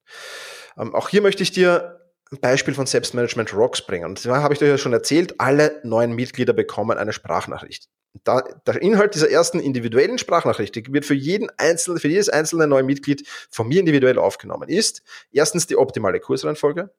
Ähm, 0.77 0.93
auch 0.93 1.09
hier 1.09 1.23
möchte 1.23 1.45
ich 1.45 1.53
dir 1.53 2.01
ein 2.33 2.41
Beispiel 2.41 2.75
von 2.75 2.87
Selbstmanagement 2.87 3.55
Rocks 3.55 3.87
bringen. 3.87 4.07
Und 4.07 4.19
zwar 4.19 4.43
habe 4.43 4.55
ich 4.55 4.59
dir 4.59 4.67
ja 4.67 4.79
schon 4.79 4.93
erzählt, 4.93 5.39
alle 5.39 5.81
neuen 5.85 6.17
Mitglieder 6.17 6.53
bekommen 6.53 6.99
eine 6.99 7.13
Sprachnachricht. 7.13 7.89
Da, 8.25 8.43
der 8.67 8.83
Inhalt 8.83 9.15
dieser 9.15 9.31
ersten 9.31 9.61
individuellen 9.61 10.19
Sprachnachricht 10.19 10.93
wird 10.93 11.05
für 11.05 11.15
jeden 11.15 11.49
einzelnen, 11.57 11.99
für 11.99 12.09
jedes 12.09 12.29
einzelne 12.29 12.67
neue 12.67 12.83
Mitglied 12.83 13.27
von 13.51 13.69
mir 13.69 13.81
individuell 13.81 14.19
aufgenommen. 14.19 14.69
Ist 14.69 15.03
erstens 15.33 15.67
die 15.67 15.77
optimale 15.77 16.21
Kursreihenfolge. 16.21 16.91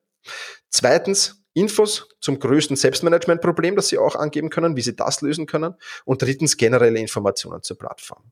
Zweitens 0.70 1.44
Infos 1.54 2.10
zum 2.22 2.40
größten 2.40 2.76
Selbstmanagementproblem, 2.76 3.76
das 3.76 3.88
Sie 3.88 3.98
auch 3.98 4.16
angeben 4.16 4.50
können, 4.50 4.76
wie 4.76 4.82
Sie 4.82 4.96
das 4.96 5.22
lösen 5.22 5.48
können. 5.48 5.76
Und 6.06 6.22
drittens 6.22 6.58
generelle 6.58 7.00
Informationen 7.00 7.64
zur 7.64 7.78
Plattform. 7.78 8.32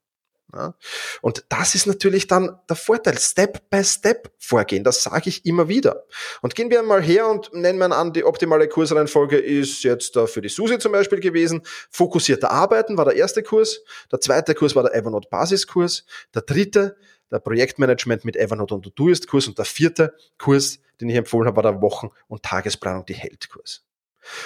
Ja. 0.54 0.74
Und 1.22 1.44
das 1.48 1.74
ist 1.74 1.86
natürlich 1.86 2.26
dann 2.28 2.58
der 2.68 2.76
Vorteil, 2.76 3.18
Step 3.18 3.68
by 3.68 3.82
Step 3.82 4.32
vorgehen, 4.38 4.84
das 4.84 5.02
sage 5.02 5.28
ich 5.28 5.44
immer 5.44 5.68
wieder. 5.68 6.04
Und 6.40 6.54
gehen 6.54 6.70
wir 6.70 6.82
mal 6.82 7.02
her 7.02 7.28
und 7.28 7.52
nennen 7.52 7.78
wir 7.78 7.90
an, 7.90 8.12
die 8.12 8.24
optimale 8.24 8.68
Kursreihenfolge 8.68 9.38
ist 9.38 9.82
jetzt 9.82 10.16
für 10.16 10.40
die 10.40 10.48
Susi 10.48 10.78
zum 10.78 10.92
Beispiel 10.92 11.20
gewesen. 11.20 11.62
Fokussierter 11.90 12.50
Arbeiten 12.50 12.96
war 12.96 13.04
der 13.04 13.16
erste 13.16 13.42
Kurs, 13.42 13.80
der 14.10 14.20
zweite 14.20 14.54
Kurs 14.54 14.76
war 14.76 14.84
der 14.84 14.94
Evernote 14.94 15.28
Basiskurs, 15.30 16.04
der 16.34 16.42
dritte 16.42 16.96
der 17.30 17.40
Projektmanagement 17.40 18.24
mit 18.24 18.36
Evernote 18.36 18.74
und 18.74 18.82
Todoist 18.82 19.26
Kurs 19.26 19.48
und 19.48 19.58
der 19.58 19.64
vierte 19.64 20.14
Kurs, 20.38 20.78
den 21.00 21.08
ich 21.08 21.16
empfohlen 21.16 21.46
habe, 21.46 21.56
war 21.56 21.72
der 21.72 21.82
Wochen- 21.82 22.10
und 22.28 22.42
Tagesplanung, 22.42 23.04
die 23.04 23.14
Held-Kurs. 23.14 23.84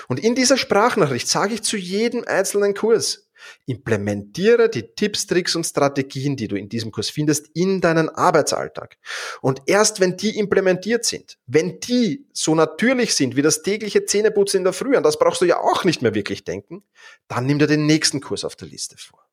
Und 0.09 0.21
in 0.21 0.35
dieser 0.35 0.57
Sprachnachricht 0.57 1.29
sage 1.29 1.55
ich 1.55 1.63
zu 1.63 1.77
jedem 1.77 2.25
einzelnen 2.27 2.75
Kurs, 2.75 3.30
Implementiere 3.67 4.69
die 4.69 4.95
Tipps, 4.95 5.27
Tricks 5.27 5.55
und 5.57 5.65
Strategien, 5.65 6.37
die 6.37 6.49
du 6.49 6.57
in 6.57 6.69
diesem 6.69 6.91
Kurs 6.91 7.11
findest, 7.11 7.49
in 7.55 7.81
deinen 7.81 8.09
Arbeitsalltag. 8.09 8.97
Und 9.41 9.63
erst 9.67 10.01
wenn 10.01 10.17
die 10.17 10.39
implementiert 10.39 11.05
sind, 11.05 11.39
wenn 11.47 11.81
die 11.81 12.27
so 12.33 12.55
natürlich 12.55 13.15
sind 13.15 13.37
wie 13.37 13.43
das 13.43 13.63
tägliche 13.63 14.05
Zähneputzen 14.05 14.59
in 14.59 14.65
der 14.65 14.73
Früh, 14.73 14.97
an 14.97 15.03
das 15.03 15.19
brauchst 15.19 15.41
du 15.41 15.47
ja 15.47 15.59
auch 15.59 15.85
nicht 15.85 16.03
mehr 16.03 16.15
wirklich 16.15 16.45
denken, 16.45 16.83
dann 17.29 17.47
nimm 17.47 17.59
dir 17.59 17.67
den 17.67 17.87
nächsten 17.87 18.21
Kurs 18.21 18.45
auf 18.45 18.57
der 18.57 18.69
Liste 18.69 18.97
vor. 18.97 19.25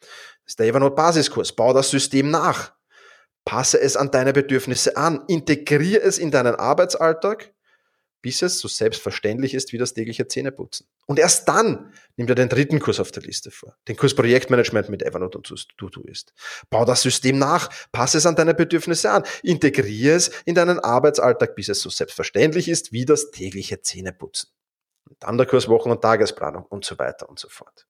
Das 0.00 0.52
ist 0.52 0.58
der 0.58 0.66
Evernote 0.66 0.94
Basiskurs. 0.94 1.52
Bau 1.52 1.72
das 1.72 1.90
System 1.90 2.30
nach. 2.30 2.72
Passe 3.44 3.80
es 3.80 3.96
an 3.96 4.10
deine 4.10 4.32
Bedürfnisse 4.32 4.96
an. 4.96 5.24
Integriere 5.28 6.02
es 6.02 6.18
in 6.18 6.30
deinen 6.30 6.54
Arbeitsalltag 6.54 7.52
bis 8.22 8.42
es 8.42 8.58
so 8.58 8.68
selbstverständlich 8.68 9.54
ist 9.54 9.72
wie 9.72 9.78
das 9.78 9.94
tägliche 9.94 10.28
Zähneputzen. 10.28 10.86
Und 11.08 11.18
erst 11.18 11.48
dann 11.48 11.94
nimmt 12.16 12.28
er 12.28 12.36
den 12.36 12.50
dritten 12.50 12.80
Kurs 12.80 13.00
auf 13.00 13.10
der 13.10 13.22
Liste 13.22 13.50
vor, 13.50 13.74
den 13.88 13.96
Kurs 13.96 14.14
Projektmanagement 14.14 14.90
mit 14.90 15.02
Evernote 15.02 15.38
und 15.38 15.68
Todoist. 15.78 16.34
Bau 16.68 16.84
das 16.84 17.00
System 17.00 17.38
nach, 17.38 17.70
passe 17.92 18.18
es 18.18 18.26
an 18.26 18.36
deine 18.36 18.52
Bedürfnisse 18.52 19.10
an, 19.10 19.22
integriere 19.42 20.16
es 20.16 20.30
in 20.44 20.54
deinen 20.54 20.78
Arbeitsalltag, 20.78 21.54
bis 21.54 21.70
es 21.70 21.80
so 21.80 21.88
selbstverständlich 21.88 22.68
ist 22.68 22.92
wie 22.92 23.06
das 23.06 23.30
tägliche 23.30 23.80
Zähneputzen. 23.80 24.50
Und 25.08 25.16
dann 25.20 25.38
der 25.38 25.46
Kurs 25.46 25.66
Wochen- 25.68 25.90
und 25.90 26.02
Tagesplanung 26.02 26.66
und 26.66 26.84
so 26.84 26.98
weiter 26.98 27.26
und 27.30 27.38
so 27.38 27.48
fort. 27.48 27.86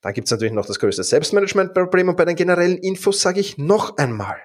Dann 0.00 0.14
gibt 0.14 0.26
es 0.26 0.30
natürlich 0.30 0.54
noch 0.54 0.64
das 0.64 0.78
größte 0.78 1.04
Selbstmanagement-Problem 1.04 2.08
und 2.08 2.16
bei 2.16 2.24
den 2.24 2.36
generellen 2.36 2.78
Infos 2.78 3.20
sage 3.20 3.40
ich 3.40 3.58
noch 3.58 3.98
einmal, 3.98 4.40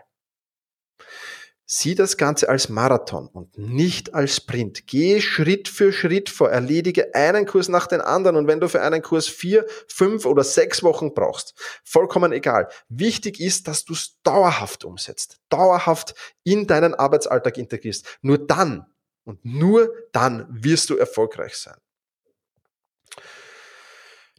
Sieh 1.71 1.93
das 1.93 2.17
Ganze 2.17 2.49
als 2.49 2.67
Marathon 2.67 3.27
und 3.27 3.59
nicht 3.59 4.15
als 4.15 4.37
Sprint. 4.37 4.87
Geh 4.87 5.21
Schritt 5.21 5.67
für 5.67 5.93
Schritt 5.93 6.27
vor, 6.27 6.49
erledige 6.49 7.13
einen 7.13 7.45
Kurs 7.45 7.69
nach 7.69 7.85
den 7.85 8.01
anderen 8.01 8.37
und 8.37 8.47
wenn 8.47 8.59
du 8.59 8.67
für 8.67 8.81
einen 8.81 9.03
Kurs 9.03 9.27
vier, 9.27 9.67
fünf 9.87 10.25
oder 10.25 10.43
sechs 10.43 10.81
Wochen 10.81 11.13
brauchst, 11.13 11.53
vollkommen 11.83 12.31
egal. 12.31 12.69
Wichtig 12.87 13.39
ist, 13.39 13.67
dass 13.67 13.85
du 13.85 13.93
es 13.93 14.19
dauerhaft 14.23 14.83
umsetzt, 14.83 15.37
dauerhaft 15.49 16.15
in 16.43 16.65
deinen 16.65 16.95
Arbeitsalltag 16.95 17.59
integrierst. 17.59 18.17
Nur 18.23 18.39
dann 18.39 18.87
und 19.23 19.45
nur 19.45 19.93
dann 20.11 20.47
wirst 20.49 20.89
du 20.89 20.97
erfolgreich 20.97 21.55
sein. 21.55 21.77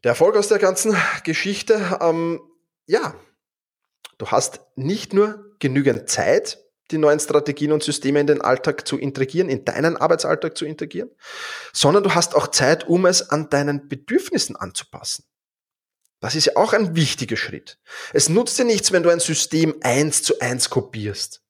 Der 0.03 0.09
Erfolg 0.09 0.35
aus 0.35 0.49
der 0.49 0.59
ganzen 0.59 0.97
Geschichte, 1.23 1.97
ähm, 2.01 2.41
ja, 2.87 3.15
du 4.19 4.27
hast 4.27 4.63
nicht 4.75 5.13
nur 5.13 5.55
genügend 5.61 6.09
Zeit, 6.09 6.59
die 6.91 6.99
neuen 6.99 7.21
Strategien 7.21 7.73
und 7.73 7.83
Systeme 7.83 8.21
in 8.21 8.27
den 8.27 8.41
Alltag 8.41 8.87
zu 8.87 8.99
integrieren, 8.99 9.49
in 9.49 9.65
deinen 9.65 9.97
Arbeitsalltag 9.97 10.57
zu 10.57 10.65
integrieren, 10.65 11.11
sondern 11.73 12.03
du 12.03 12.15
hast 12.15 12.35
auch 12.35 12.49
Zeit, 12.49 12.89
um 12.89 13.07
es 13.07 13.31
an 13.31 13.51
deinen 13.51 13.89
Bedürfnissen 13.89 14.57
anzupassen. 14.57 15.25
Das 16.21 16.35
ist 16.35 16.45
ja 16.45 16.57
auch 16.57 16.75
ein 16.75 16.95
wichtiger 16.95 17.37
Schritt. 17.37 17.79
Es 18.13 18.29
nutzt 18.29 18.59
dir 18.59 18.65
nichts, 18.65 18.93
wenn 18.93 19.03
du 19.03 19.09
ein 19.09 19.21
System 19.21 19.77
eins 19.81 20.23
zu 20.23 20.39
eins 20.41 20.69
kopierst. 20.69 21.43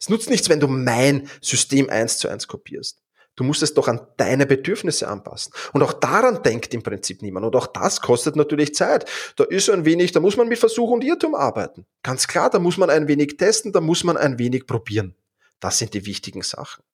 Es 0.00 0.08
nutzt 0.08 0.30
nichts, 0.30 0.48
wenn 0.48 0.60
du 0.60 0.68
mein 0.68 1.28
System 1.42 1.90
eins 1.90 2.16
zu 2.16 2.28
eins 2.28 2.48
kopierst. 2.48 3.02
Du 3.40 3.44
musst 3.44 3.62
es 3.62 3.72
doch 3.72 3.88
an 3.88 4.06
deine 4.18 4.44
Bedürfnisse 4.44 5.08
anpassen. 5.08 5.54
Und 5.72 5.82
auch 5.82 5.94
daran 5.94 6.42
denkt 6.42 6.74
im 6.74 6.82
Prinzip 6.82 7.22
niemand. 7.22 7.46
Und 7.46 7.56
auch 7.56 7.68
das 7.68 8.02
kostet 8.02 8.36
natürlich 8.36 8.74
Zeit. 8.74 9.10
Da 9.36 9.44
ist 9.44 9.70
ein 9.70 9.86
wenig, 9.86 10.12
da 10.12 10.20
muss 10.20 10.36
man 10.36 10.46
mit 10.46 10.58
Versuch 10.58 10.90
und 10.90 11.02
Irrtum 11.02 11.34
arbeiten. 11.34 11.86
Ganz 12.02 12.28
klar, 12.28 12.50
da 12.50 12.58
muss 12.58 12.76
man 12.76 12.90
ein 12.90 13.08
wenig 13.08 13.38
testen, 13.38 13.72
da 13.72 13.80
muss 13.80 14.04
man 14.04 14.18
ein 14.18 14.38
wenig 14.38 14.66
probieren. 14.66 15.14
Das 15.58 15.78
sind 15.78 15.94
die 15.94 16.04
wichtigen 16.04 16.42
Sachen. 16.42 16.84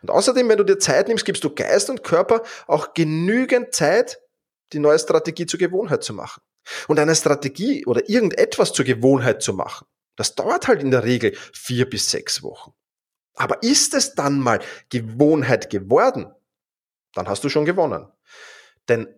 Und 0.00 0.10
außerdem, 0.10 0.48
wenn 0.48 0.56
du 0.56 0.64
dir 0.64 0.78
Zeit 0.78 1.08
nimmst, 1.08 1.26
gibst 1.26 1.44
du 1.44 1.54
Geist 1.54 1.90
und 1.90 2.02
Körper 2.02 2.42
auch 2.66 2.94
genügend 2.94 3.74
Zeit, 3.74 4.18
die 4.72 4.78
neue 4.78 4.98
Strategie 4.98 5.44
zur 5.44 5.60
Gewohnheit 5.60 6.02
zu 6.02 6.14
machen. 6.14 6.40
Und 6.88 6.98
eine 6.98 7.14
Strategie 7.14 7.84
oder 7.84 8.08
irgendetwas 8.08 8.72
zur 8.72 8.86
Gewohnheit 8.86 9.42
zu 9.42 9.52
machen, 9.52 9.86
das 10.16 10.34
dauert 10.36 10.68
halt 10.68 10.80
in 10.80 10.90
der 10.90 11.04
Regel 11.04 11.36
vier 11.52 11.84
bis 11.84 12.10
sechs 12.10 12.42
Wochen. 12.42 12.72
Aber 13.36 13.62
ist 13.62 13.94
es 13.94 14.14
dann 14.14 14.40
mal 14.40 14.60
Gewohnheit 14.88 15.70
geworden, 15.70 16.32
dann 17.14 17.28
hast 17.28 17.44
du 17.44 17.48
schon 17.48 17.64
gewonnen. 17.64 18.06
Denn 18.88 19.08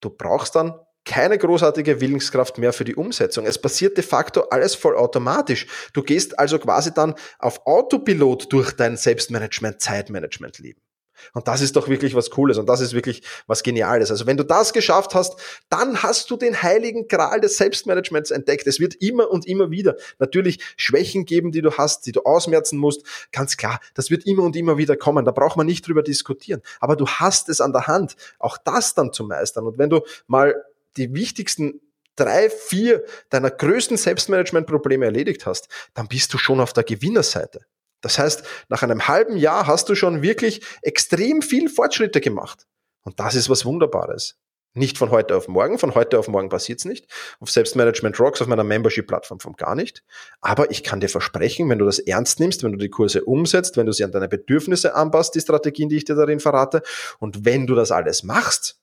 du 0.00 0.10
brauchst 0.10 0.54
dann 0.54 0.78
keine 1.04 1.36
großartige 1.36 2.00
Willenskraft 2.00 2.58
mehr 2.58 2.72
für 2.72 2.84
die 2.84 2.94
Umsetzung. 2.94 3.44
Es 3.44 3.60
passiert 3.60 3.96
de 3.96 4.04
facto 4.04 4.42
alles 4.50 4.74
voll 4.74 4.96
automatisch. 4.96 5.66
Du 5.92 6.02
gehst 6.02 6.38
also 6.38 6.58
quasi 6.58 6.94
dann 6.94 7.14
auf 7.38 7.66
Autopilot 7.66 8.52
durch 8.52 8.72
dein 8.72 8.96
Selbstmanagement, 8.96 9.80
Zeitmanagement-Leben. 9.80 10.80
Und 11.34 11.48
das 11.48 11.60
ist 11.60 11.76
doch 11.76 11.88
wirklich 11.88 12.14
was 12.14 12.30
Cooles 12.30 12.58
und 12.58 12.66
das 12.68 12.80
ist 12.80 12.92
wirklich 12.92 13.22
was 13.46 13.62
Geniales. 13.62 14.10
Also 14.10 14.26
wenn 14.26 14.36
du 14.36 14.44
das 14.44 14.72
geschafft 14.72 15.14
hast, 15.14 15.36
dann 15.68 16.02
hast 16.02 16.30
du 16.30 16.36
den 16.36 16.62
heiligen 16.62 17.08
Gral 17.08 17.40
des 17.40 17.56
Selbstmanagements 17.56 18.30
entdeckt. 18.30 18.66
Es 18.66 18.80
wird 18.80 18.94
immer 18.96 19.30
und 19.30 19.46
immer 19.46 19.70
wieder 19.70 19.96
natürlich 20.18 20.60
Schwächen 20.76 21.24
geben, 21.24 21.52
die 21.52 21.62
du 21.62 21.72
hast, 21.72 22.06
die 22.06 22.12
du 22.12 22.22
ausmerzen 22.22 22.78
musst. 22.78 23.06
Ganz 23.32 23.56
klar, 23.56 23.80
das 23.94 24.10
wird 24.10 24.26
immer 24.26 24.42
und 24.42 24.56
immer 24.56 24.78
wieder 24.78 24.96
kommen. 24.96 25.24
Da 25.24 25.32
braucht 25.32 25.56
man 25.56 25.66
nicht 25.66 25.86
drüber 25.86 26.02
diskutieren. 26.02 26.62
Aber 26.80 26.96
du 26.96 27.06
hast 27.06 27.48
es 27.48 27.60
an 27.60 27.72
der 27.72 27.86
Hand, 27.86 28.16
auch 28.38 28.58
das 28.58 28.94
dann 28.94 29.12
zu 29.12 29.24
meistern. 29.24 29.66
Und 29.66 29.78
wenn 29.78 29.90
du 29.90 30.00
mal 30.26 30.54
die 30.96 31.14
wichtigsten 31.14 31.80
drei, 32.16 32.50
vier 32.50 33.04
deiner 33.30 33.50
größten 33.50 33.96
Selbstmanagement-Probleme 33.96 35.04
erledigt 35.04 35.46
hast, 35.46 35.68
dann 35.94 36.08
bist 36.08 36.32
du 36.34 36.38
schon 36.38 36.60
auf 36.60 36.72
der 36.72 36.84
Gewinnerseite. 36.84 37.60
Das 38.02 38.18
heißt, 38.18 38.44
nach 38.68 38.82
einem 38.82 39.08
halben 39.08 39.36
Jahr 39.36 39.66
hast 39.66 39.88
du 39.88 39.94
schon 39.94 40.20
wirklich 40.20 40.62
extrem 40.82 41.40
viel 41.40 41.70
Fortschritte 41.70 42.20
gemacht. 42.20 42.66
Und 43.02 43.18
das 43.18 43.34
ist 43.34 43.48
was 43.48 43.64
Wunderbares. 43.64 44.36
Nicht 44.74 44.96
von 44.96 45.10
heute 45.10 45.36
auf 45.36 45.48
morgen. 45.48 45.78
Von 45.78 45.94
heute 45.94 46.18
auf 46.18 46.28
morgen 46.28 46.48
passiert 46.48 46.78
es 46.78 46.86
nicht. 46.86 47.06
Auf 47.40 47.50
Selbstmanagement 47.50 48.18
Rocks, 48.18 48.40
auf 48.40 48.48
meiner 48.48 48.64
Membership-Plattform 48.64 49.38
von 49.38 49.52
gar 49.52 49.74
nicht. 49.74 50.02
Aber 50.40 50.70
ich 50.70 50.82
kann 50.82 51.00
dir 51.00 51.10
versprechen, 51.10 51.68
wenn 51.68 51.78
du 51.78 51.84
das 51.84 51.98
ernst 51.98 52.40
nimmst, 52.40 52.62
wenn 52.62 52.72
du 52.72 52.78
die 52.78 52.88
Kurse 52.88 53.24
umsetzt, 53.24 53.76
wenn 53.76 53.86
du 53.86 53.92
sie 53.92 54.04
an 54.04 54.12
deine 54.12 54.28
Bedürfnisse 54.28 54.94
anpasst, 54.94 55.34
die 55.34 55.40
Strategien, 55.40 55.90
die 55.90 55.96
ich 55.96 56.04
dir 56.04 56.14
darin 56.14 56.40
verrate, 56.40 56.82
und 57.18 57.44
wenn 57.44 57.66
du 57.66 57.74
das 57.74 57.90
alles 57.90 58.22
machst, 58.22 58.78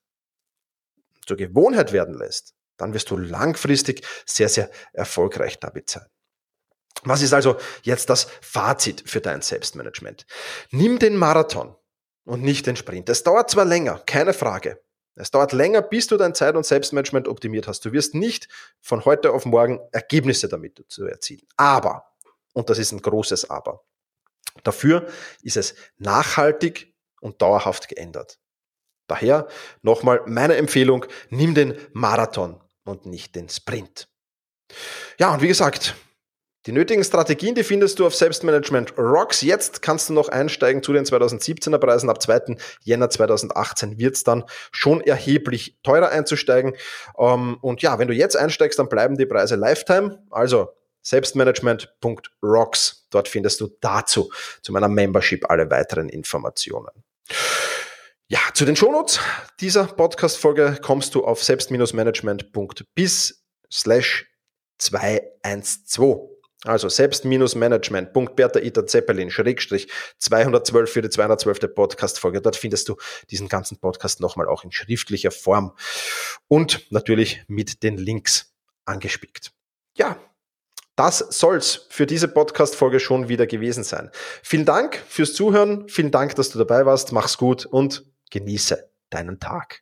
zur 1.25 1.37
Gewohnheit 1.37 1.91
werden 1.91 2.15
lässt, 2.15 2.53
dann 2.77 2.93
wirst 2.93 3.09
du 3.09 3.17
langfristig 3.17 4.05
sehr, 4.25 4.49
sehr 4.49 4.69
erfolgreich 4.93 5.59
damit 5.59 5.89
sein. 5.89 6.05
Was 7.03 7.21
ist 7.21 7.33
also 7.33 7.57
jetzt 7.83 8.09
das 8.09 8.27
Fazit 8.41 9.03
für 9.05 9.21
dein 9.21 9.41
Selbstmanagement? 9.41 10.25
Nimm 10.71 10.99
den 10.99 11.15
Marathon 11.15 11.75
und 12.25 12.43
nicht 12.43 12.67
den 12.67 12.75
Sprint. 12.75 13.09
Es 13.09 13.23
dauert 13.23 13.49
zwar 13.49 13.65
länger, 13.65 14.01
keine 14.05 14.33
Frage. 14.33 14.81
Es 15.15 15.31
dauert 15.31 15.51
länger, 15.51 15.81
bis 15.81 16.07
du 16.07 16.17
dein 16.17 16.33
Zeit- 16.33 16.55
und 16.55 16.65
Selbstmanagement 16.65 17.27
optimiert 17.27 17.67
hast. 17.67 17.83
Du 17.83 17.91
wirst 17.91 18.15
nicht 18.15 18.47
von 18.79 19.03
heute 19.03 19.31
auf 19.31 19.45
morgen 19.45 19.79
Ergebnisse 19.91 20.47
damit 20.47 20.83
zu 20.87 21.05
erzielen. 21.05 21.45
Aber, 21.57 22.05
und 22.53 22.69
das 22.69 22.79
ist 22.79 22.93
ein 22.93 23.01
großes 23.01 23.49
Aber, 23.49 23.83
dafür 24.63 25.07
ist 25.41 25.57
es 25.57 25.75
nachhaltig 25.97 26.95
und 27.19 27.41
dauerhaft 27.41 27.89
geändert. 27.89 28.39
Daher 29.07 29.47
nochmal 29.81 30.21
meine 30.25 30.55
Empfehlung, 30.55 31.05
nimm 31.29 31.53
den 31.53 31.77
Marathon 31.91 32.61
und 32.85 33.05
nicht 33.05 33.35
den 33.35 33.49
Sprint. 33.49 34.07
Ja, 35.17 35.33
und 35.33 35.41
wie 35.41 35.47
gesagt, 35.47 35.95
die 36.65 36.73
nötigen 36.73 37.05
Strategien, 37.05 37.55
die 37.55 37.63
findest 37.63 37.99
du 37.99 38.05
auf 38.05 38.13
Selbstmanagement 38.13 38.97
Rocks. 38.97 39.39
Jetzt 39.41 39.81
kannst 39.81 40.09
du 40.09 40.13
noch 40.13 40.27
einsteigen 40.27 40.83
zu 40.83 40.91
den 40.91 41.05
2017er 41.05 41.77
Preisen. 41.77 42.09
Ab 42.09 42.21
2. 42.21 42.57
Jänner 42.81 43.09
2018 43.09 43.97
wird 43.97 44.15
es 44.15 44.25
dann 44.25 44.43
schon 44.71 44.99
erheblich 44.99 45.77
teurer 45.83 46.09
einzusteigen. 46.09 46.75
Ähm, 47.17 47.57
und 47.61 47.81
ja, 47.81 47.97
wenn 47.97 48.09
du 48.09 48.13
jetzt 48.13 48.35
einsteigst, 48.35 48.77
dann 48.77 48.89
bleiben 48.89 49.17
die 49.17 49.25
Preise 49.25 49.55
Lifetime. 49.55 50.21
Also 50.29 50.73
selbstmanagement.rocks. 51.01 53.07
Dort 53.09 53.29
findest 53.29 53.61
du 53.61 53.69
dazu, 53.79 54.29
zu 54.61 54.73
meiner 54.73 54.89
Membership, 54.89 55.49
alle 55.49 55.71
weiteren 55.71 56.09
Informationen. 56.09 57.05
Ja, 58.27 58.39
zu 58.53 58.65
den 58.65 58.75
Shownotes 58.75 59.21
dieser 59.61 59.85
Podcast-Folge 59.85 60.79
kommst 60.81 61.15
du 61.15 61.23
auf 61.23 61.41
selbst-management.bis 61.41 63.45
slash 63.71 64.25
212. 64.77 66.38
Also 66.65 66.89
selbst-management.bertha 66.89 68.59
Ita 68.59 68.85
Zeppelin 68.85 69.31
Schrägstrich 69.31 69.87
212 70.17 70.91
für 70.91 71.01
die 71.01 71.09
212. 71.09 71.73
Podcast-Folge. 71.73 72.41
Dort 72.41 72.57
findest 72.57 72.89
du 72.89 72.97
diesen 73.29 73.47
ganzen 73.47 73.77
Podcast 73.79 74.19
nochmal 74.19 74.47
auch 74.47 74.65
in 74.65 74.71
schriftlicher 74.71 75.31
Form 75.31 75.73
und 76.47 76.91
natürlich 76.91 77.43
mit 77.47 77.81
den 77.83 77.97
Links 77.97 78.53
angespickt. 78.85 79.51
Ja, 79.95 80.17
das 80.97 81.19
soll's 81.19 81.87
für 81.89 82.05
diese 82.05 82.27
Podcast-Folge 82.27 82.99
schon 82.99 83.29
wieder 83.29 83.47
gewesen 83.47 83.85
sein. 83.85 84.11
Vielen 84.43 84.65
Dank 84.65 85.01
fürs 85.07 85.33
Zuhören. 85.33 85.87
Vielen 85.87 86.11
Dank, 86.11 86.35
dass 86.35 86.49
du 86.49 86.57
dabei 86.57 86.85
warst. 86.85 87.13
Mach's 87.13 87.37
gut 87.37 87.65
und 87.65 88.03
genieße 88.31 88.89
deinen 89.09 89.39
Tag. 89.39 89.81